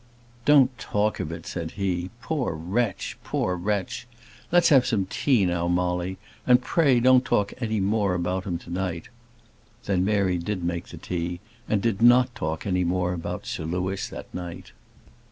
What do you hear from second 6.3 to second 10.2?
and pray don't talk any more about him to night." Then